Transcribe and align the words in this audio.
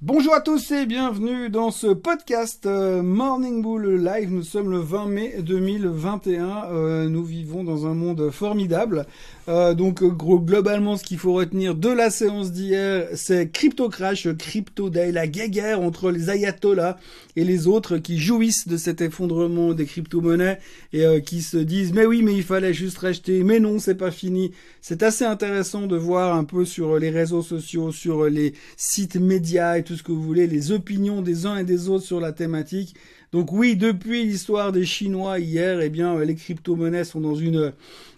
Bonjour 0.00 0.32
à 0.32 0.40
tous 0.40 0.70
et 0.70 0.86
bienvenue 0.86 1.50
dans 1.50 1.72
ce 1.72 1.88
podcast 1.88 2.66
euh, 2.66 3.02
Morning 3.02 3.62
Bull 3.62 4.00
Live. 4.00 4.30
Nous 4.30 4.44
sommes 4.44 4.70
le 4.70 4.78
20 4.78 5.06
mai 5.06 5.34
2021. 5.40 6.66
Euh, 6.70 7.08
nous 7.08 7.24
vivons 7.24 7.64
dans 7.64 7.84
un 7.84 7.94
monde 7.94 8.30
formidable. 8.30 9.06
Euh, 9.48 9.74
donc 9.74 10.04
globalement, 10.04 10.96
ce 10.96 11.02
qu'il 11.02 11.18
faut 11.18 11.32
retenir 11.32 11.74
de 11.74 11.88
la 11.88 12.10
séance 12.10 12.52
d'hier, 12.52 13.08
c'est 13.14 13.50
crypto 13.50 13.88
crash, 13.88 14.28
crypto 14.36 14.88
day, 14.88 15.10
la 15.10 15.26
guerre 15.26 15.80
entre 15.80 16.12
les 16.12 16.30
ayatollahs 16.30 16.96
et 17.34 17.42
les 17.42 17.66
autres 17.66 17.98
qui 17.98 18.18
jouissent 18.18 18.68
de 18.68 18.76
cet 18.76 19.00
effondrement 19.00 19.72
des 19.72 19.84
crypto-monnaies 19.84 20.60
et 20.92 21.22
qui 21.22 21.42
se 21.42 21.56
disent 21.56 21.92
mais 21.92 22.06
oui, 22.06 22.22
mais 22.22 22.34
il 22.34 22.44
fallait 22.44 22.74
juste 22.74 22.98
racheter, 22.98 23.42
mais 23.42 23.58
non, 23.58 23.80
c'est 23.80 23.96
pas 23.96 24.12
fini. 24.12 24.52
C'est 24.80 25.02
assez 25.02 25.24
intéressant 25.24 25.86
de 25.88 25.96
voir 25.96 26.36
un 26.36 26.44
peu 26.44 26.64
sur 26.64 26.98
les 26.98 27.10
réseaux 27.10 27.42
sociaux, 27.42 27.90
sur 27.90 28.26
les 28.26 28.54
sites 28.76 29.16
médias 29.16 29.76
et 29.78 29.87
tout 29.88 29.96
ce 29.96 30.02
que 30.02 30.12
vous 30.12 30.22
voulez, 30.22 30.46
les 30.46 30.70
opinions 30.70 31.22
des 31.22 31.46
uns 31.46 31.56
et 31.56 31.64
des 31.64 31.88
autres 31.88 32.04
sur 32.04 32.20
la 32.20 32.32
thématique. 32.32 32.94
Donc 33.32 33.52
oui, 33.52 33.74
depuis 33.74 34.22
l'histoire 34.24 34.70
des 34.70 34.84
Chinois 34.84 35.38
hier, 35.38 35.80
eh 35.80 35.88
bien, 35.88 36.18
les 36.22 36.34
crypto-monnaies 36.34 37.04
sont 37.04 37.20
dans 37.20 37.34
une 37.34 37.72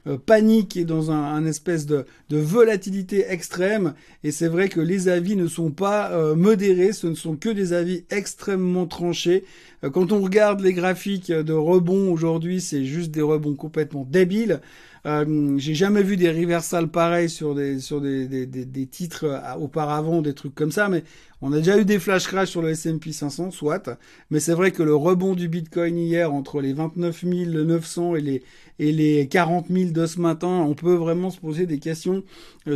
euh, 0.09 0.19
panique 0.19 0.77
et 0.77 0.85
dans 0.85 1.13
un, 1.13 1.47
espèce 1.47 1.87
de, 1.87 2.05
volatilité 2.29 3.25
extrême. 3.29 3.95
Et 4.25 4.33
c'est 4.33 4.49
vrai 4.49 4.69
que 4.69 4.81
les 4.81 5.09
avis 5.09 5.37
ne 5.37 5.47
sont 5.47 5.71
pas 5.71 6.11
euh, 6.11 6.35
modérés, 6.35 6.93
ce 6.93 7.07
ne 7.07 7.15
sont 7.15 7.37
que 7.37 7.51
des 7.51 7.73
avis 7.73 8.05
extrêmement 8.11 8.87
tranchés. 8.87 9.45
Euh, 9.85 9.91
quand 9.91 10.13
on 10.13 10.21
regarde 10.21 10.61
les 10.61 10.73
graphiques 10.73 11.33
de 11.33 11.53
rebond 11.53 12.13
aujourd'hui, 12.13 12.61
c'est 12.61 12.85
juste 12.85 13.11
des 13.11 13.23
rebonds 13.23 13.55
complètement 13.55 14.07
débiles. 14.09 14.61
Euh, 15.07 15.55
j'ai 15.57 15.75
jamais 15.75 16.03
vu 16.03 16.19
des 16.19 16.31
reversals 16.31 16.89
pareils 16.89 17.31
sur 17.31 17.55
des 17.55 17.81
sur 17.81 18.03
des, 18.03 18.27
des, 18.47 18.87
titres 18.87 19.25
euh, 19.25 19.55
auparavant, 19.59 20.21
des 20.21 20.35
trucs 20.35 20.55
comme 20.55 20.73
ça, 20.73 20.89
mais 20.91 21.05
on 21.41 21.55
a 21.55 21.57
déjà 21.57 21.79
eu 21.79 21.87
des 21.87 21.99
flash 21.99 22.27
crash 22.27 22.51
sur 22.51 22.61
le 22.61 22.69
S&P 22.71 23.13
500, 23.13 23.51
soit. 23.51 23.89
Mais 24.31 24.41
c'est 24.41 24.53
vrai 24.53 24.73
que 24.73 24.83
le 24.83 24.95
rebond 24.95 25.35
du 25.35 25.49
Bitcoin 25.49 25.97
hier 25.97 26.35
entre 26.35 26.61
les 26.61 26.75
29 26.75 27.25
900 27.25 28.17
et 28.17 28.21
les 28.21 28.43
et 28.79 28.93
les 28.93 29.29
40 29.29 29.67
000 29.69 29.91
de 29.91 30.07
ce 30.07 30.19
matin, 30.19 30.49
on 30.49 30.75
peut 30.75 30.95
vraiment 30.95 31.31
se 31.31 31.39
poser 31.39 31.67
des 31.67 31.79
questions 31.79 32.25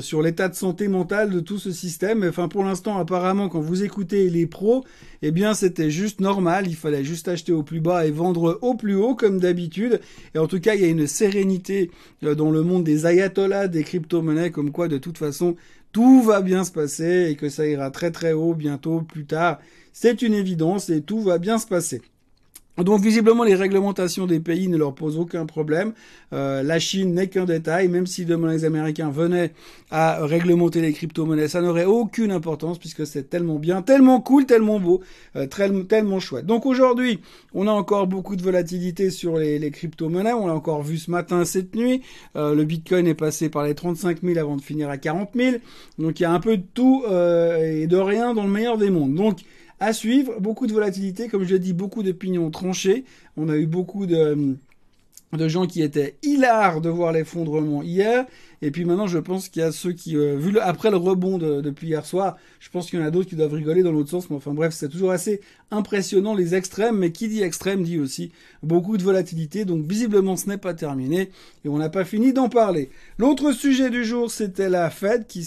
sur 0.01 0.20
l'état 0.20 0.51
de 0.51 0.55
santé 0.55 0.86
mentale 0.86 1.31
de 1.31 1.41
tout 1.41 1.59
ce 1.59 1.73
système. 1.73 2.27
Enfin, 2.29 2.48
pour 2.48 2.62
l'instant, 2.62 2.98
apparemment, 2.98 3.48
quand 3.48 3.61
vous 3.61 3.84
écoutez 3.84 4.29
les 4.29 4.47
pros, 4.47 4.84
eh 5.23 5.31
bien, 5.31 5.55
c'était 5.55 5.91
juste 5.91 6.20
normal. 6.20 6.67
Il 6.67 6.77
fallait 6.77 6.94
juste 7.03 7.28
acheter 7.28 7.53
au 7.53 7.62
plus 7.62 7.81
bas 7.81 8.06
et 8.06 8.11
vendre 8.11 8.59
au 8.62 8.75
plus 8.75 8.95
haut, 8.95 9.14
comme 9.14 9.41
d'habitude. 9.41 10.00
Et 10.34 10.39
en 10.39 10.47
tout 10.47 10.61
cas, 10.61 10.75
il 10.75 10.83
y 10.83 10.84
a 10.84 10.89
une 10.89 11.06
sérénité 11.06 11.91
euh, 12.23 12.34
dans 12.34 12.51
le 12.51 12.62
monde 12.62 12.84
des 12.84 13.06
ayatollahs, 13.06 13.69
des 13.69 13.83
crypto-monnaies, 13.83 14.51
comme 14.51 14.70
quoi, 14.70 14.89
de 14.89 14.98
toute 14.98 15.19
façon, 15.19 15.56
tout 15.92 16.23
va 16.23 16.41
bien 16.41 16.64
se 16.64 16.73
passer 16.73 17.28
et 17.31 17.36
que 17.36 17.48
ça 17.48 17.67
ira 17.67 17.91
très 17.91 18.11
très 18.11 18.33
haut 18.33 18.55
bientôt, 18.55 19.01
plus 19.01 19.27
tard. 19.27 19.59
C'est 19.92 20.23
une 20.23 20.34
évidence 20.34 20.91
et 20.91 21.03
tout 21.03 21.20
va 21.20 21.39
bien 21.39 21.59
se 21.59 21.67
passer. 21.67 22.03
Donc 22.83 23.00
visiblement 23.00 23.44
les 23.44 23.55
réglementations 23.55 24.27
des 24.27 24.41
pays 24.41 24.67
ne 24.67 24.77
leur 24.77 24.94
posent 24.94 25.17
aucun 25.17 25.47
problème. 25.47 25.92
Euh, 26.33 26.64
la 26.64 26.80
Chine 26.80 27.14
n'est 27.14 27.28
qu'un 27.28 27.44
détail, 27.44 27.86
même 27.86 28.06
si 28.06 28.25
demain 28.25 28.50
les 28.50 28.64
Américains 28.64 29.11
venaient 29.11 29.53
à 29.92 30.27
réglementer 30.27 30.80
les 30.80 30.92
crypto-monnaies, 30.92 31.47
ça 31.47 31.61
n'aurait 31.61 31.84
aucune 31.84 32.33
importance 32.33 32.78
puisque 32.78 33.06
c'est 33.06 33.30
tellement 33.30 33.61
bien, 33.61 33.83
tellement 33.83 34.20
cool, 34.20 34.47
tellement 34.47 34.80
beau, 34.80 35.02
euh, 35.36 35.47
tellement 35.47 36.19
chouette. 36.19 36.47
Donc 36.47 36.67
aujourd'hui, 36.67 37.20
on 37.52 37.69
a 37.69 37.70
encore 37.70 38.08
beaucoup 38.08 38.34
de 38.34 38.42
volatilité 38.42 39.11
sur 39.11 39.36
les, 39.36 39.70
crypto-monnaies, 39.70 40.33
on 40.33 40.48
l'a 40.48 40.55
encore 40.55 40.83
vu 40.83 40.98
ce 40.98 41.12
matin, 41.12 41.45
cette 41.45 41.77
nuit. 41.77 42.02
Euh, 42.34 42.56
le 42.56 42.64
Bitcoin 42.64 43.06
est 43.06 43.14
passé 43.14 43.50
par 43.50 43.62
les 43.62 43.77
35 43.77 44.22
000 44.22 44.36
avant 44.39 44.56
de 44.56 44.62
finir 44.62 44.91
à 44.91 44.98
40 44.98 45.30
000. 45.36 45.56
Donc 46.00 46.19
il 46.19 46.25
y 46.25 46.27
a 46.27 46.33
un 46.33 46.41
peu 46.41 46.56
de 46.56 46.64
tout 46.75 47.05
et 47.06 47.86
de 47.86 47.97
rien 47.97 48.34
dans 48.34 48.45
le 48.45 48.50
meilleur 48.50 48.78
des 48.78 48.91
mondes. 48.91 49.14
Donc 49.14 49.39
à 49.85 49.93
suivre, 49.93 50.41
beaucoup 50.41 50.67
de 50.67 50.73
volatilité, 50.73 51.29
comme 51.29 51.45
je 51.45 51.55
l'ai 51.55 51.59
dit, 51.59 51.73
beaucoup 51.73 52.03
d'opinions 52.03 52.51
tranchées. 52.51 53.05
On 53.37 53.49
a 53.49 53.57
eu 53.57 53.67
beaucoup 53.67 54.07
de, 54.07 54.57
de 55.33 55.49
gens 55.49 55.67
qui 55.67 55.83
étaient 55.83 56.17
hilars 56.23 56.81
de 56.81 56.89
voir 56.89 57.13
l'effondrement 57.13 57.83
hier. 57.83 58.27
Et 58.64 58.70
puis 58.70 58.86
maintenant, 58.86 59.07
je 59.07 59.19
pense 59.19 59.51
qu'il 59.51 59.61
y 59.61 59.63
a 59.63 59.73
ceux 59.73 59.92
qui, 59.92 60.17
euh, 60.17 60.39
vu 60.39 60.58
après 60.58 60.91
le 60.91 60.97
rebond 60.97 61.36
depuis 61.36 61.89
hier 61.89 62.07
soir, 62.07 62.39
je 62.61 62.70
pense 62.70 62.89
qu'il 62.89 62.98
y 62.98 63.02
en 63.02 63.05
a 63.05 63.11
d'autres 63.11 63.29
qui 63.29 63.36
doivent 63.36 63.52
rigoler 63.52 63.83
dans 63.83 63.92
l'autre 63.92 64.08
sens. 64.08 64.30
Mais 64.30 64.36
enfin 64.36 64.55
bref, 64.55 64.73
c'est 64.73 64.89
toujours 64.89 65.11
assez 65.11 65.42
impressionnant 65.70 66.35
les 66.35 66.55
extrêmes. 66.55 66.97
Mais 66.97 67.13
qui 67.13 67.29
dit 67.29 67.42
extrême 67.42 67.83
dit 67.83 67.98
aussi 67.98 68.33
beaucoup 68.63 68.97
de 68.97 69.02
volatilité. 69.02 69.67
Donc 69.67 69.85
visiblement, 69.85 70.39
ce 70.39 70.48
n'est 70.48 70.57
pas 70.57 70.73
terminé 70.73 71.29
et 71.67 71.69
on 71.69 71.77
n'a 71.77 71.91
pas 71.91 72.07
fini 72.07 72.33
d'en 72.33 72.48
parler. 72.48 72.89
L'autre 73.19 73.52
sujet 73.52 73.91
du 73.91 74.02
jour, 74.02 74.30
c'était 74.30 74.70
la 74.70 74.89
Fed 74.89 75.27
qui, 75.27 75.46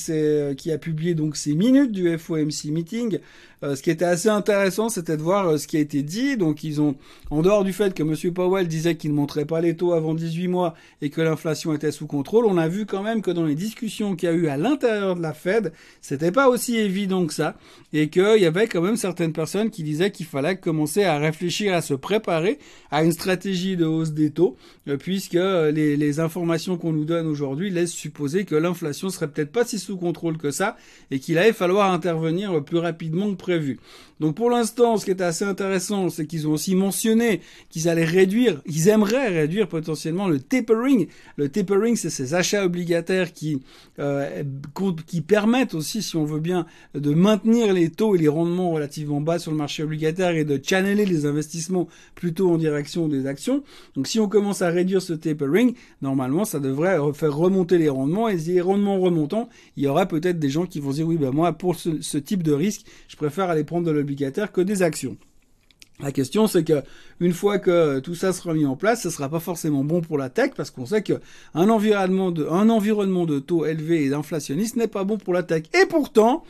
qui 0.55 0.71
a 0.71 0.77
publié 0.77 1.15
donc 1.15 1.37
ses 1.37 1.55
minutes 1.55 1.91
du 1.91 2.15
FOMC 2.19 2.65
meeting. 2.65 3.17
Euh, 3.63 3.75
ce 3.75 3.81
qui 3.81 3.89
était 3.89 4.05
assez 4.05 4.29
intéressant, 4.29 4.87
c'était 4.87 5.17
de 5.17 5.23
voir 5.23 5.47
euh, 5.47 5.57
ce 5.57 5.67
qui 5.67 5.77
a 5.77 5.79
été 5.79 6.03
dit. 6.03 6.37
Donc 6.37 6.63
ils 6.63 6.79
ont, 6.79 6.95
en 7.31 7.41
dehors 7.41 7.63
du 7.63 7.73
fait 7.73 7.93
que 7.93 8.03
M. 8.03 8.33
Powell 8.33 8.67
disait 8.67 8.95
qu'il 8.95 9.11
ne 9.11 9.15
montrait 9.15 9.45
pas 9.45 9.61
les 9.61 9.75
taux 9.75 9.93
avant 9.93 10.13
18 10.13 10.47
mois 10.47 10.75
et 11.01 11.09
que 11.09 11.21
l'inflation 11.21 11.73
était 11.73 11.91
sous 11.91 12.05
contrôle, 12.05 12.45
on 12.45 12.57
a 12.57 12.67
vu 12.67 12.85
quand 12.85 13.01
même 13.01 13.06
que 13.15 13.31
dans 13.31 13.45
les 13.45 13.55
discussions 13.55 14.15
qu'il 14.15 14.29
y 14.29 14.31
a 14.31 14.35
eu 14.35 14.47
à 14.47 14.57
l'intérieur 14.57 15.15
de 15.15 15.21
la 15.21 15.33
Fed, 15.33 15.71
c'était 16.01 16.31
pas 16.31 16.49
aussi 16.49 16.77
évident 16.77 17.25
que 17.25 17.33
ça 17.33 17.57
et 17.93 18.09
qu'il 18.09 18.37
y 18.39 18.45
avait 18.45 18.67
quand 18.67 18.81
même 18.81 18.97
certaines 18.97 19.33
personnes 19.33 19.69
qui 19.69 19.83
disaient 19.83 20.11
qu'il 20.11 20.25
fallait 20.25 20.57
commencer 20.57 21.03
à 21.03 21.17
réfléchir, 21.17 21.73
à 21.73 21.81
se 21.81 21.93
préparer 21.93 22.59
à 22.91 23.03
une 23.03 23.11
stratégie 23.11 23.77
de 23.77 23.85
hausse 23.85 24.11
des 24.11 24.31
taux, 24.31 24.57
euh, 24.87 24.97
puisque 24.97 25.33
les, 25.33 25.97
les 25.97 26.19
informations 26.19 26.77
qu'on 26.77 26.93
nous 26.93 27.05
donne 27.05 27.27
aujourd'hui 27.27 27.69
laissent 27.69 27.91
supposer 27.91 28.45
que 28.45 28.55
l'inflation 28.55 29.09
serait 29.09 29.29
peut-être 29.29 29.51
pas 29.51 29.65
si 29.65 29.79
sous 29.79 29.97
contrôle 29.97 30.37
que 30.37 30.51
ça 30.51 30.77
et 31.11 31.19
qu'il 31.19 31.37
allait 31.37 31.53
falloir 31.53 31.91
intervenir 31.91 32.63
plus 32.63 32.79
rapidement 32.79 33.29
que 33.31 33.37
prévu. 33.37 33.79
Donc 34.19 34.35
pour 34.35 34.49
l'instant, 34.49 34.97
ce 34.97 35.05
qui 35.05 35.11
est 35.11 35.21
assez 35.21 35.45
intéressant, 35.45 36.09
c'est 36.09 36.25
qu'ils 36.25 36.47
ont 36.47 36.51
aussi 36.51 36.75
mentionné 36.75 37.41
qu'ils 37.69 37.87
allaient 37.87 38.03
réduire, 38.03 38.61
ils 38.65 38.87
aimeraient 38.87 39.27
réduire 39.27 39.67
potentiellement 39.67 40.27
le 40.27 40.39
tapering. 40.39 41.07
Le 41.35 41.49
tapering, 41.49 41.95
c'est 41.95 42.09
ces 42.09 42.33
achats 42.33 42.65
euh, 43.99 44.43
qui 45.05 45.21
permettent 45.21 45.73
aussi, 45.73 46.01
si 46.01 46.15
on 46.15 46.25
veut 46.25 46.39
bien, 46.39 46.65
de 46.93 47.13
maintenir 47.13 47.73
les 47.73 47.89
taux 47.89 48.15
et 48.15 48.17
les 48.17 48.27
rendements 48.27 48.71
relativement 48.71 49.21
bas 49.21 49.39
sur 49.39 49.51
le 49.51 49.57
marché 49.57 49.83
obligataire 49.83 50.31
et 50.31 50.45
de 50.45 50.59
channeler 50.63 51.05
les 51.05 51.25
investissements 51.25 51.87
plutôt 52.15 52.51
en 52.51 52.57
direction 52.57 53.07
des 53.07 53.25
actions. 53.25 53.63
Donc 53.95 54.07
si 54.07 54.19
on 54.19 54.27
commence 54.27 54.61
à 54.61 54.69
réduire 54.69 55.01
ce 55.01 55.13
tapering, 55.13 55.73
normalement, 56.01 56.45
ça 56.45 56.59
devrait 56.59 56.97
faire 57.13 57.35
remonter 57.35 57.77
les 57.77 57.89
rendements 57.89 58.27
et 58.29 58.37
les 58.37 58.61
rendements 58.61 58.99
remontant, 58.99 59.49
il 59.75 59.83
y 59.83 59.87
aura 59.87 60.05
peut-être 60.05 60.39
des 60.39 60.49
gens 60.49 60.65
qui 60.65 60.79
vont 60.79 60.91
dire 60.91 61.07
oui, 61.07 61.17
ben 61.17 61.31
moi, 61.31 61.53
pour 61.53 61.75
ce 61.75 62.17
type 62.17 62.43
de 62.43 62.53
risque, 62.53 62.85
je 63.07 63.15
préfère 63.15 63.49
aller 63.49 63.63
prendre 63.63 63.85
de 63.85 63.91
l'obligataire 63.91 64.51
que 64.51 64.61
des 64.61 64.81
actions. 64.81 65.17
La 65.99 66.11
question, 66.11 66.45
c'est 66.45 66.63
que 66.63 66.83
une 67.19 67.33
fois 67.33 67.57
que 67.57 67.99
tout 67.99 68.13
ça 68.13 68.31
sera 68.31 68.53
mis 68.53 68.67
en 68.67 68.75
place, 68.75 69.01
ce 69.01 69.09
sera 69.09 69.29
pas 69.29 69.39
forcément 69.39 69.83
bon 69.83 70.01
pour 70.01 70.19
la 70.19 70.29
tech 70.29 70.51
parce 70.55 70.69
qu'on 70.69 70.85
sait 70.85 71.01
que 71.01 71.13
un 71.55 71.69
environnement 71.69 72.31
de, 72.31 73.39
taux 73.39 73.65
élevés 73.65 74.03
et 74.03 74.09
d'inflationniste 74.09 74.75
n'est 74.75 74.87
pas 74.87 75.03
bon 75.03 75.17
pour 75.17 75.33
la 75.33 75.41
tech. 75.41 75.63
Et 75.73 75.87
pourtant, 75.87 76.43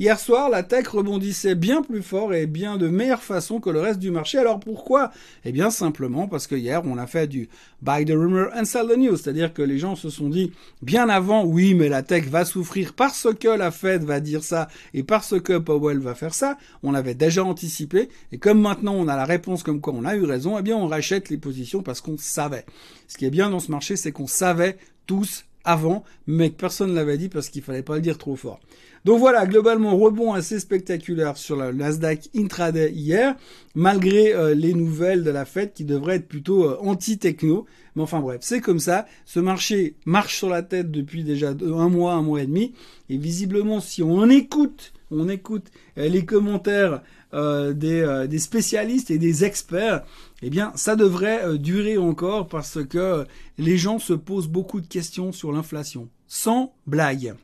Hier 0.00 0.18
soir, 0.18 0.48
la 0.48 0.62
tech 0.62 0.88
rebondissait 0.88 1.54
bien 1.54 1.82
plus 1.82 2.02
fort 2.02 2.32
et 2.32 2.46
bien 2.46 2.78
de 2.78 2.88
meilleure 2.88 3.22
façon 3.22 3.60
que 3.60 3.68
le 3.68 3.78
reste 3.78 3.98
du 3.98 4.10
marché. 4.10 4.38
Alors 4.38 4.58
pourquoi? 4.58 5.12
Eh 5.44 5.52
bien 5.52 5.70
simplement 5.70 6.28
parce 6.28 6.46
que 6.46 6.54
hier, 6.54 6.82
on 6.86 6.96
a 6.96 7.06
fait 7.06 7.26
du 7.28 7.50
buy 7.82 8.06
the 8.06 8.12
rumor 8.12 8.48
and 8.56 8.64
sell 8.64 8.88
the 8.88 8.96
news. 8.96 9.16
C'est-à-dire 9.18 9.52
que 9.52 9.60
les 9.60 9.78
gens 9.78 9.94
se 9.94 10.08
sont 10.08 10.30
dit 10.30 10.50
bien 10.80 11.10
avant, 11.10 11.44
oui, 11.44 11.74
mais 11.74 11.90
la 11.90 12.02
tech 12.02 12.24
va 12.24 12.46
souffrir 12.46 12.94
parce 12.94 13.28
que 13.38 13.48
la 13.48 13.70
Fed 13.70 14.02
va 14.02 14.20
dire 14.20 14.42
ça 14.42 14.68
et 14.94 15.02
parce 15.02 15.38
que 15.38 15.58
Powell 15.58 15.98
va 15.98 16.14
faire 16.14 16.34
ça. 16.34 16.56
On 16.82 16.94
avait 16.94 17.14
déjà 17.14 17.44
anticipé. 17.44 18.08
Et 18.32 18.38
comme 18.38 18.60
maintenant 18.60 18.94
on 18.94 19.08
a 19.08 19.16
la 19.16 19.26
réponse 19.26 19.62
comme 19.62 19.82
quoi 19.82 19.92
on 19.94 20.06
a 20.06 20.16
eu 20.16 20.24
raison, 20.24 20.58
eh 20.58 20.62
bien 20.62 20.76
on 20.76 20.86
rachète 20.86 21.28
les 21.28 21.38
positions 21.38 21.82
parce 21.82 22.00
qu'on 22.00 22.16
savait. 22.16 22.64
Ce 23.08 23.18
qui 23.18 23.26
est 23.26 23.30
bien 23.30 23.50
dans 23.50 23.60
ce 23.60 23.70
marché, 23.70 23.96
c'est 23.96 24.10
qu'on 24.10 24.26
savait 24.26 24.78
tous 25.06 25.44
avant, 25.64 26.04
mais 26.26 26.50
que 26.50 26.56
personne 26.56 26.90
ne 26.90 26.94
l'avait 26.94 27.18
dit 27.18 27.28
parce 27.28 27.48
qu'il 27.48 27.62
fallait 27.62 27.82
pas 27.82 27.96
le 27.96 28.02
dire 28.02 28.18
trop 28.18 28.36
fort. 28.36 28.60
Donc 29.04 29.18
voilà, 29.18 29.46
globalement, 29.46 29.96
rebond 29.96 30.32
assez 30.32 30.60
spectaculaire 30.60 31.36
sur 31.36 31.56
le 31.56 31.72
Nasdaq 31.72 32.28
intraday 32.36 32.92
hier, 32.92 33.34
malgré 33.74 34.32
euh, 34.32 34.54
les 34.54 34.74
nouvelles 34.74 35.24
de 35.24 35.30
la 35.30 35.44
fête 35.44 35.74
qui 35.74 35.84
devraient 35.84 36.16
être 36.16 36.28
plutôt 36.28 36.64
euh, 36.64 36.78
anti-techno. 36.80 37.66
Mais 37.96 38.02
enfin 38.02 38.20
bref, 38.20 38.38
c'est 38.42 38.60
comme 38.60 38.78
ça. 38.78 39.06
Ce 39.24 39.40
marché 39.40 39.96
marche 40.06 40.36
sur 40.36 40.48
la 40.48 40.62
tête 40.62 40.92
depuis 40.92 41.24
déjà 41.24 41.50
un 41.50 41.88
mois, 41.88 42.14
un 42.14 42.22
mois 42.22 42.42
et 42.42 42.46
demi. 42.46 42.74
Et 43.10 43.16
visiblement, 43.16 43.80
si 43.80 44.04
on 44.04 44.30
écoute, 44.30 44.92
on 45.10 45.28
écoute 45.28 45.66
euh, 45.98 46.08
les 46.08 46.24
commentaires 46.24 47.02
des, 47.32 48.26
des, 48.28 48.38
spécialistes 48.38 49.10
et 49.10 49.18
des 49.18 49.44
experts, 49.44 50.02
eh 50.42 50.50
bien, 50.50 50.72
ça 50.74 50.96
devrait 50.96 51.58
durer 51.58 51.96
encore 51.98 52.48
parce 52.48 52.84
que 52.84 53.26
les 53.58 53.78
gens 53.78 53.98
se 53.98 54.12
posent 54.12 54.48
beaucoup 54.48 54.80
de 54.80 54.86
questions 54.86 55.32
sur 55.32 55.52
l'inflation. 55.52 56.08
Sans 56.26 56.74
blague. 56.86 57.34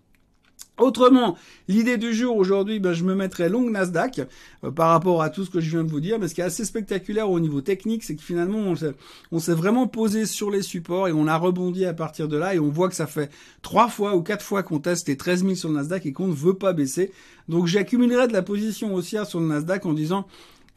Autrement, 0.78 1.37
l'idée 1.66 1.96
du 1.96 2.14
jour 2.14 2.37
aujourd'hui, 2.37 2.78
ben, 2.78 2.93
je 2.93 3.02
me 3.02 3.16
mettrai 3.16 3.49
long 3.49 3.69
Nasdaq 3.69 4.20
euh, 4.62 4.70
par 4.70 4.90
rapport 4.90 5.22
à 5.22 5.28
tout 5.28 5.44
ce 5.44 5.50
que 5.50 5.60
je 5.60 5.70
viens 5.70 5.82
de 5.82 5.90
vous 5.90 5.99
dire. 5.99 6.20
Mais 6.20 6.28
ce 6.28 6.37
qui 6.37 6.40
est 6.40 6.44
assez 6.44 6.64
spectaculaire 6.64 7.28
au 7.28 7.40
niveau 7.40 7.60
technique, 7.60 8.05
c'est 8.05 8.14
que 8.14 8.22
finalement, 8.22 8.75
on 9.32 9.38
s'est 9.40 9.55
vraiment 9.55 9.88
posé 9.88 10.25
sur 10.25 10.50
les 10.52 10.62
supports 10.62 11.08
et 11.08 11.12
on 11.12 11.26
a 11.26 11.37
rebondi 11.37 11.84
à 11.84 11.94
partir 11.94 12.28
de 12.28 12.37
là. 12.37 12.55
Et 12.55 12.60
on 12.60 12.69
voit 12.69 12.88
que 12.88 12.94
ça 12.94 13.08
fait 13.08 13.28
trois 13.60 13.88
fois 13.88 14.14
ou 14.14 14.22
quatre 14.22 14.44
fois 14.44 14.62
qu'on 14.62 14.78
teste 14.78 15.08
les 15.08 15.16
13 15.16 15.43
000 15.43 15.55
sur 15.56 15.69
le 15.69 15.75
Nasdaq 15.75 16.06
et 16.06 16.12
qu'on 16.12 16.28
ne 16.28 16.34
veut 16.34 16.55
pas 16.55 16.72
baisser. 16.72 17.10
Donc 17.49 17.66
j'accumulerai 17.66 18.28
de 18.28 18.32
la 18.32 18.43
position 18.43 18.94
haussière 18.94 19.26
sur 19.26 19.40
le 19.40 19.46
Nasdaq 19.46 19.84
en 19.84 19.94
disant 19.94 20.28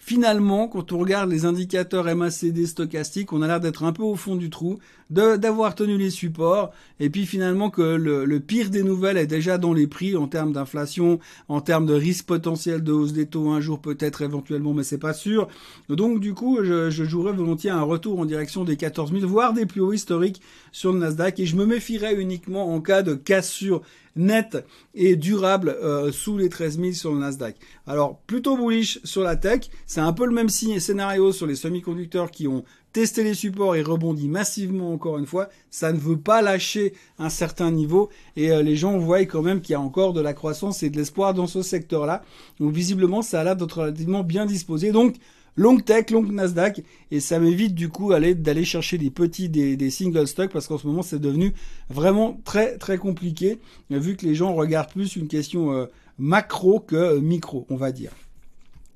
finalement, 0.03 0.67
quand 0.67 0.91
on 0.91 0.97
regarde 0.97 1.29
les 1.29 1.45
indicateurs 1.45 2.13
MACD 2.15 2.65
stochastiques, 2.65 3.31
on 3.31 3.43
a 3.43 3.47
l'air 3.47 3.59
d'être 3.59 3.83
un 3.83 3.93
peu 3.93 4.01
au 4.01 4.15
fond 4.15 4.35
du 4.35 4.49
trou, 4.49 4.79
d'avoir 5.11 5.75
tenu 5.75 5.97
les 5.97 6.09
supports, 6.09 6.71
et 6.99 7.09
puis 7.11 7.27
finalement 7.27 7.69
que 7.69 7.81
le, 7.81 8.39
pire 8.39 8.71
des 8.71 8.81
nouvelles 8.81 9.17
est 9.17 9.27
déjà 9.27 9.59
dans 9.59 9.73
les 9.73 9.85
prix 9.85 10.17
en 10.17 10.27
termes 10.27 10.53
d'inflation, 10.53 11.19
en 11.49 11.61
termes 11.61 11.85
de 11.85 11.93
risque 11.93 12.25
potentiel 12.25 12.83
de 12.83 12.91
hausse 12.91 13.13
des 13.13 13.27
taux 13.27 13.49
un 13.49 13.61
jour 13.61 13.79
peut-être 13.79 14.23
éventuellement, 14.23 14.73
mais 14.73 14.83
c'est 14.83 14.97
pas 14.97 15.13
sûr. 15.13 15.47
Donc 15.87 16.19
du 16.19 16.33
coup, 16.33 16.57
je, 16.63 16.89
je 16.89 17.03
jouerais 17.03 17.33
volontiers 17.33 17.69
un 17.69 17.83
retour 17.83 18.19
en 18.19 18.25
direction 18.25 18.63
des 18.63 18.77
14 18.77 19.11
000, 19.11 19.27
voire 19.27 19.53
des 19.53 19.67
plus 19.67 19.81
hauts 19.81 19.93
historiques 19.93 20.41
sur 20.71 20.91
le 20.91 20.99
Nasdaq, 20.99 21.39
et 21.39 21.45
je 21.45 21.55
me 21.55 21.65
méfierais 21.67 22.15
uniquement 22.19 22.73
en 22.73 22.81
cas 22.81 23.03
de 23.03 23.13
cassure 23.13 23.83
net 24.15 24.65
et 24.93 25.15
durable 25.15 25.69
euh, 25.69 26.11
sous 26.11 26.37
les 26.37 26.49
13 26.49 26.79
000 26.79 26.91
sur 26.93 27.13
le 27.13 27.19
Nasdaq. 27.19 27.55
Alors 27.87 28.19
plutôt 28.27 28.57
bullish 28.57 28.99
sur 29.03 29.21
la 29.21 29.35
tech, 29.35 29.69
c'est 29.85 30.01
un 30.01 30.13
peu 30.13 30.25
le 30.25 30.33
même 30.33 30.49
signe 30.49 30.79
scénario 30.79 31.31
sur 31.31 31.47
les 31.47 31.55
semi-conducteurs 31.55 32.31
qui 32.31 32.47
ont 32.47 32.63
testé 32.93 33.23
les 33.23 33.33
supports 33.33 33.75
et 33.75 33.81
rebondi 33.81 34.27
massivement 34.27 34.93
encore 34.93 35.17
une 35.17 35.25
fois. 35.25 35.49
Ça 35.69 35.93
ne 35.93 35.97
veut 35.97 36.19
pas 36.19 36.41
lâcher 36.41 36.93
un 37.19 37.29
certain 37.29 37.71
niveau 37.71 38.09
et 38.35 38.51
euh, 38.51 38.61
les 38.61 38.75
gens 38.75 38.97
voient 38.97 39.25
quand 39.25 39.41
même 39.41 39.61
qu'il 39.61 39.73
y 39.73 39.75
a 39.75 39.81
encore 39.81 40.13
de 40.13 40.21
la 40.21 40.33
croissance 40.33 40.83
et 40.83 40.89
de 40.89 40.97
l'espoir 40.97 41.33
dans 41.33 41.47
ce 41.47 41.61
secteur-là. 41.61 42.23
Donc 42.59 42.73
visiblement 42.73 43.21
ça 43.21 43.39
a 43.41 43.43
l'air 43.43 43.55
d'être 43.55 43.79
relativement 43.79 44.23
bien 44.23 44.45
disposé. 44.45 44.91
Donc 44.91 45.15
long 45.55 45.77
tech, 45.77 46.09
long 46.11 46.23
Nasdaq, 46.23 46.83
et 47.11 47.19
ça 47.19 47.39
m'évite 47.39 47.75
du 47.75 47.89
coup 47.89 48.13
d'aller 48.13 48.65
chercher 48.65 48.97
des 48.97 49.09
petits, 49.09 49.49
des, 49.49 49.89
single 49.89 50.27
stocks, 50.27 50.51
parce 50.51 50.67
qu'en 50.67 50.77
ce 50.77 50.87
moment 50.87 51.01
c'est 51.01 51.19
devenu 51.19 51.53
vraiment 51.89 52.39
très 52.45 52.77
très 52.77 52.97
compliqué, 52.97 53.59
vu 53.89 54.15
que 54.15 54.25
les 54.25 54.35
gens 54.35 54.53
regardent 54.53 54.89
plus 54.89 55.15
une 55.15 55.27
question 55.27 55.73
euh, 55.73 55.85
macro 56.17 56.79
que 56.79 56.95
euh, 56.95 57.19
micro, 57.19 57.65
on 57.69 57.75
va 57.75 57.91
dire. 57.91 58.11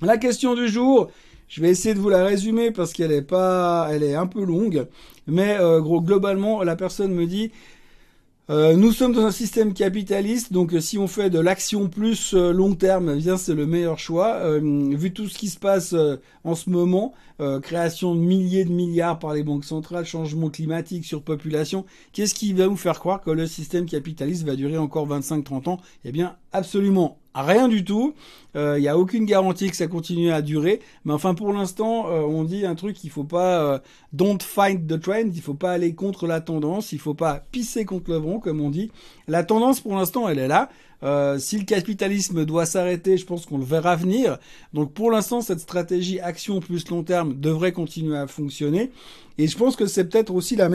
La 0.01 0.17
question 0.17 0.55
du 0.55 0.67
jour, 0.67 1.09
je 1.47 1.61
vais 1.61 1.69
essayer 1.69 1.93
de 1.93 1.99
vous 1.99 2.09
la 2.09 2.23
résumer 2.23 2.71
parce 2.71 2.93
qu'elle 2.93 3.11
est 3.11 3.21
pas, 3.21 3.87
elle 3.91 4.03
est 4.03 4.15
un 4.15 4.27
peu 4.27 4.43
longue, 4.43 4.87
mais 5.27 5.57
euh, 5.59 5.81
gros, 5.81 6.01
globalement 6.01 6.63
la 6.63 6.75
personne 6.75 7.13
me 7.13 7.25
dit 7.25 7.51
euh, 8.51 8.75
nous 8.75 8.91
sommes 8.91 9.13
dans 9.13 9.25
un 9.25 9.31
système 9.31 9.73
capitaliste, 9.73 10.53
donc 10.53 10.73
euh, 10.73 10.79
si 10.79 10.99
on 10.99 11.07
fait 11.07 11.31
de 11.31 11.39
l'action 11.39 11.89
plus 11.89 12.35
euh, 12.35 12.51
long 12.51 12.75
terme, 12.75 13.13
eh 13.15 13.17
bien 13.17 13.37
c'est 13.37 13.55
le 13.55 13.65
meilleur 13.65 13.97
choix. 13.97 14.59
vu 14.59 15.13
tout 15.13 15.27
ce 15.27 15.37
qui 15.37 15.47
se 15.47 15.57
passe 15.57 15.95
en 16.43 16.55
ce 16.55 16.69
moment, 16.69 17.13
création 17.61 18.13
de 18.15 18.19
milliers 18.19 18.65
de 18.65 18.71
milliards 18.71 19.17
par 19.19 19.33
les 19.33 19.43
banques 19.43 19.65
centrales, 19.65 20.05
changement 20.05 20.49
climatique, 20.49 21.05
surpopulation, 21.05 21.85
qu'est-ce 22.13 22.35
qui 22.35 22.53
va 22.53 22.67
vous 22.67 22.77
faire 22.77 22.99
croire 22.99 23.21
que 23.21 23.31
le 23.31 23.47
système 23.47 23.85
capitaliste 23.87 24.43
va 24.43 24.55
durer 24.55 24.77
encore 24.77 25.07
25-30 25.07 25.69
ans? 25.69 25.79
Eh 26.03 26.11
bien 26.11 26.37
absolument 26.51 27.17
Rien 27.35 27.67
du 27.67 27.83
tout. 27.83 28.13
Il 28.53 28.61
euh, 28.61 28.79
n'y 28.79 28.87
a 28.87 28.97
aucune 28.97 29.25
garantie 29.25 29.69
que 29.69 29.75
ça 29.75 29.87
continue 29.87 30.31
à 30.31 30.41
durer. 30.41 30.79
Mais 31.03 31.11
enfin, 31.11 31.35
pour 31.35 31.51
l'instant, 31.51 32.07
euh, 32.07 32.21
on 32.21 32.45
dit 32.45 32.65
un 32.65 32.75
truc, 32.75 33.03
il 33.03 33.09
faut 33.09 33.25
pas 33.25 33.61
euh, 33.61 33.79
don't 34.13 34.41
find 34.41 34.87
the 34.87 34.97
trend, 34.97 35.31
il 35.35 35.41
faut 35.41 35.53
pas 35.53 35.73
aller 35.73 35.93
contre 35.93 36.25
la 36.25 36.39
tendance, 36.39 36.93
il 36.93 36.99
faut 36.99 37.13
pas 37.13 37.43
pisser 37.51 37.83
contre 37.83 38.11
le 38.11 38.17
vent, 38.17 38.39
comme 38.39 38.61
on 38.61 38.69
dit. 38.69 38.89
La 39.27 39.43
tendance, 39.43 39.81
pour 39.81 39.93
l'instant, 39.97 40.29
elle 40.29 40.39
est 40.39 40.47
là. 40.47 40.69
Euh, 41.05 41.37
si 41.37 41.59
le 41.59 41.65
capitalisme 41.65 42.45
doit 42.45 42.65
s'arrêter, 42.65 43.15
je 43.17 43.25
pense 43.25 43.45
qu'on 43.45 43.59
le 43.59 43.63
verra 43.63 43.95
venir. 43.95 44.39
Donc 44.73 44.91
pour 44.91 45.11
l'instant, 45.11 45.41
cette 45.41 45.59
stratégie 45.59 46.19
action 46.19 46.59
plus 46.59 46.89
long 46.89 47.03
terme 47.03 47.35
devrait 47.35 47.73
continuer 47.73 48.17
à 48.17 48.25
fonctionner. 48.25 48.91
Et 49.37 49.47
je 49.47 49.55
pense 49.55 49.75
que 49.75 49.85
c'est 49.85 50.05
peut-être 50.05 50.33
aussi 50.33 50.55
la, 50.55 50.67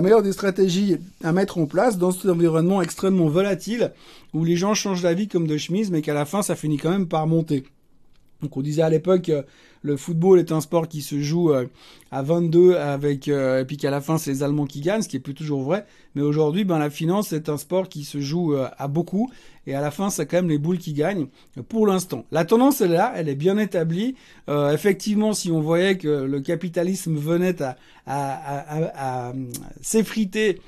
meilleure 0.00 0.22
des 0.22 0.32
stratégies 0.32 0.96
à 1.22 1.32
mettre 1.32 1.58
en 1.58 1.66
place 1.66 1.98
dans 1.98 2.12
cet 2.12 2.30
environnement 2.30 2.80
extrêmement 2.80 3.28
volatile 3.28 3.92
où 4.32 4.44
les 4.44 4.56
gens 4.56 4.72
changent 4.74 5.02
la 5.02 5.14
vie 5.14 5.28
comme 5.28 5.46
de 5.46 5.58
chemise, 5.58 5.90
mais 5.90 6.00
qu'à 6.00 6.14
la 6.14 6.24
fin, 6.24 6.40
ça 6.40 6.56
finit 6.56 6.78
quand 6.78 6.90
même 6.90 7.08
par 7.08 7.26
monter. 7.26 7.64
Donc 8.40 8.56
on 8.56 8.62
disait 8.62 8.82
à 8.82 8.88
l'époque, 8.88 9.28
euh, 9.28 9.42
le 9.84 9.96
football 9.96 10.40
est 10.40 10.50
un 10.50 10.60
sport 10.60 10.88
qui 10.88 11.02
se 11.02 11.20
joue 11.20 11.52
euh, 11.52 11.66
à 12.10 12.22
22 12.22 12.74
avec 12.74 13.28
euh, 13.28 13.60
et 13.60 13.64
puis 13.64 13.76
qu'à 13.76 13.90
la 13.90 14.00
fin 14.00 14.18
c'est 14.18 14.30
les 14.30 14.42
Allemands 14.42 14.64
qui 14.64 14.80
gagnent, 14.80 15.02
ce 15.02 15.08
qui 15.08 15.16
est 15.16 15.20
plus 15.20 15.34
toujours 15.34 15.62
vrai. 15.62 15.86
Mais 16.16 16.22
aujourd'hui, 16.22 16.64
ben 16.64 16.78
la 16.78 16.90
finance 16.90 17.32
est 17.32 17.48
un 17.48 17.58
sport 17.58 17.88
qui 17.88 18.04
se 18.04 18.20
joue 18.20 18.54
à 18.56 18.88
beaucoup 18.88 19.30
et 19.66 19.74
à 19.74 19.80
la 19.80 19.90
fin 19.90 20.10
c'est 20.10 20.26
quand 20.26 20.38
même 20.38 20.48
les 20.48 20.58
boules 20.58 20.78
qui 20.78 20.94
gagnent 20.94 21.26
pour 21.68 21.86
l'instant. 21.86 22.24
La 22.32 22.44
tendance 22.44 22.80
est 22.80 22.88
là, 22.88 23.12
elle 23.14 23.28
est 23.28 23.34
bien 23.34 23.58
établie. 23.58 24.14
effectivement, 24.48 25.32
si 25.32 25.50
on 25.50 25.60
voyait 25.60 25.98
que 25.98 26.08
le 26.08 26.40
capitalisme 26.40 27.16
venait 27.16 27.60
à, 27.62 27.76
à 28.06 29.32
s'effriter, 29.80 30.60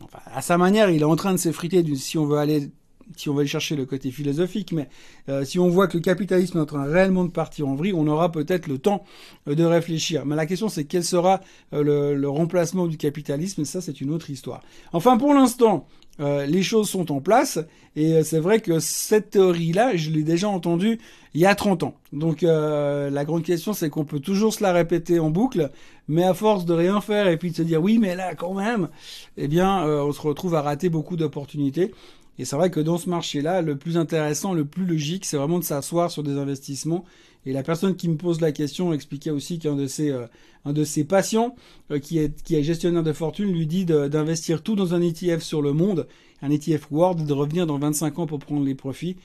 enfin, 0.00 0.18
à 0.32 0.40
sa 0.40 0.56
manière, 0.56 0.88
il 0.90 1.02
est 1.02 1.04
en 1.04 1.16
train 1.16 1.32
de 1.32 1.38
s'effriter. 1.38 1.84
Si 1.96 2.16
on 2.16 2.26
veut 2.26 2.38
aller 2.38 2.70
si 3.16 3.28
on 3.28 3.34
va 3.34 3.40
aller 3.40 3.48
chercher 3.48 3.76
le 3.76 3.86
côté 3.86 4.10
philosophique, 4.10 4.72
mais 4.72 4.88
euh, 5.28 5.44
si 5.44 5.58
on 5.58 5.68
voit 5.68 5.86
que 5.86 5.96
le 5.96 6.02
capitalisme 6.02 6.58
est 6.58 6.60
en 6.60 6.66
train 6.66 6.84
réellement 6.84 7.24
de 7.24 7.30
partir 7.30 7.68
en 7.68 7.74
vrille, 7.74 7.94
on 7.94 8.06
aura 8.06 8.32
peut-être 8.32 8.66
le 8.66 8.78
temps 8.78 9.04
euh, 9.48 9.54
de 9.54 9.64
réfléchir. 9.64 10.24
Mais 10.26 10.36
la 10.36 10.46
question 10.46 10.68
c'est 10.68 10.84
quel 10.84 11.04
sera 11.04 11.40
euh, 11.72 12.14
le, 12.14 12.28
remplacement 12.28 12.86
du 12.86 12.96
capitalisme, 12.96 13.64
ça 13.64 13.80
c'est 13.80 14.00
une 14.00 14.10
autre 14.10 14.30
histoire. 14.30 14.62
Enfin 14.92 15.16
pour 15.16 15.34
l'instant, 15.34 15.86
les 16.18 16.62
choses 16.62 16.88
sont 16.88 17.10
en 17.10 17.20
place, 17.20 17.58
et 17.96 18.22
c'est 18.22 18.38
vrai 18.38 18.60
que 18.60 18.78
cette 18.78 19.30
théorie-là, 19.30 19.96
je 19.96 20.10
l'ai 20.10 20.22
déjà 20.22 20.48
entendue 20.48 21.00
il 21.34 21.40
y 21.40 21.46
a 21.46 21.54
30 21.54 21.82
ans. 21.82 21.94
Donc 22.12 22.42
la 22.42 23.24
grande 23.24 23.42
question 23.42 23.72
c'est 23.72 23.90
qu'on 23.90 24.04
peut 24.04 24.20
toujours 24.20 24.54
se 24.54 24.62
la 24.62 24.72
répéter 24.72 25.18
en 25.18 25.30
boucle, 25.30 25.70
mais 26.08 26.22
à 26.22 26.32
force 26.32 26.64
de 26.64 26.74
rien 26.74 27.00
faire 27.00 27.26
et 27.28 27.36
puis 27.36 27.50
de 27.50 27.56
se 27.56 27.62
dire 27.62 27.82
oui 27.82 27.98
mais 27.98 28.14
là 28.14 28.34
quand 28.34 28.54
même, 28.54 28.88
eh 29.36 29.48
bien 29.48 29.84
on 29.84 30.12
se 30.12 30.20
retrouve 30.20 30.54
à 30.54 30.62
rater 30.62 30.88
beaucoup 30.88 31.16
d'opportunités. 31.16 31.92
Et 32.38 32.44
c'est 32.44 32.56
vrai 32.56 32.70
que 32.70 32.80
dans 32.80 32.98
ce 32.98 33.10
marché-là, 33.10 33.60
le 33.62 33.76
plus 33.76 33.96
intéressant, 33.96 34.54
le 34.54 34.64
plus 34.64 34.86
logique, 34.86 35.24
c'est 35.24 35.36
vraiment 35.36 35.58
de 35.58 35.64
s'asseoir 35.64 36.10
sur 36.10 36.22
des 36.22 36.38
investissements. 36.38 37.04
Et 37.44 37.52
la 37.52 37.62
personne 37.62 37.96
qui 37.96 38.08
me 38.08 38.16
pose 38.16 38.40
la 38.40 38.52
question 38.52 38.92
expliquait 38.92 39.30
aussi 39.30 39.58
qu'un 39.58 39.74
de 39.74 39.86
ses, 39.86 40.10
euh, 40.10 40.26
un 40.64 40.72
de 40.72 40.84
ses 40.84 41.04
patients, 41.04 41.54
euh, 41.90 41.98
qui, 41.98 42.18
est, 42.18 42.42
qui 42.42 42.54
est 42.54 42.62
gestionnaire 42.62 43.02
de 43.02 43.12
fortune, 43.12 43.52
lui 43.52 43.66
dit 43.66 43.84
d'investir 43.84 44.62
tout 44.62 44.76
dans 44.76 44.94
un 44.94 45.02
ETF 45.02 45.42
sur 45.42 45.60
le 45.60 45.72
monde, 45.72 46.06
un 46.40 46.50
ETF 46.50 46.90
World, 46.90 47.26
de 47.26 47.32
revenir 47.32 47.66
dans 47.66 47.78
25 47.78 48.18
ans 48.20 48.26
pour 48.26 48.38
prendre 48.38 48.64
les 48.64 48.74
profits. 48.74 49.16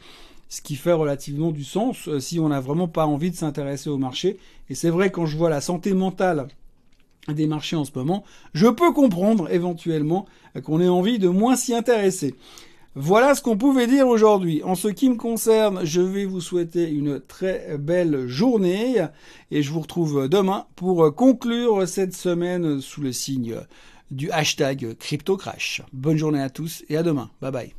Ce 0.50 0.62
qui 0.62 0.76
fait 0.76 0.94
relativement 0.94 1.52
du 1.52 1.64
sens 1.64 2.08
euh, 2.08 2.20
si 2.20 2.40
on 2.40 2.50
n'a 2.50 2.60
vraiment 2.60 2.88
pas 2.88 3.06
envie 3.06 3.32
de 3.32 3.36
s'intéresser 3.36 3.90
au 3.90 3.98
marché. 3.98 4.38
Et 4.70 4.76
c'est 4.76 4.90
vrai 4.90 5.12
quand 5.12 5.26
je 5.26 5.38
vois 5.38 5.50
la 5.50 5.62
santé 5.62 5.94
mentale 5.94 6.48
des 7.28 7.48
marchés 7.48 7.76
en 7.76 7.84
ce 7.84 7.92
moment, 7.94 8.24
je 8.54 8.68
peux 8.68 8.94
comprendre 8.94 9.52
éventuellement 9.52 10.26
qu'on 10.64 10.80
ait 10.80 10.88
envie 10.88 11.20
de 11.20 11.28
moins 11.28 11.58
s'y 11.58 11.76
intéresser. 11.76 12.36
Voilà 13.00 13.36
ce 13.36 13.44
qu'on 13.44 13.60
pouvait 13.60 13.86
dire 13.86 14.08
aujourd'hui. 14.08 14.64
En 14.64 14.74
ce 14.74 14.88
qui 14.88 15.08
me 15.08 15.18
concerne, 15.18 15.86
je 15.86 16.02
vais 16.02 16.26
vous 16.26 16.42
souhaiter 16.42 16.90
une 16.90 17.20
très 17.20 17.78
belle 17.78 18.28
journée 18.28 19.06
et 19.52 19.62
je 19.62 19.72
vous 19.72 19.82
retrouve 19.82 20.28
demain 20.28 20.66
pour 20.76 21.14
conclure 21.14 21.88
cette 21.88 22.16
semaine 22.16 22.82
sous 22.82 23.02
le 23.02 23.12
signe 23.12 23.58
du 24.10 24.32
hashtag 24.32 24.96
CryptoCrash. 24.98 25.84
Bonne 25.94 26.18
journée 26.18 26.42
à 26.42 26.50
tous 26.50 26.84
et 26.90 26.98
à 26.98 27.04
demain. 27.04 27.30
Bye 27.40 27.52
bye. 27.52 27.77